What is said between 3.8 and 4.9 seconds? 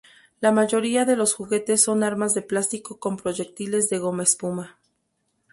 de gomaespuma.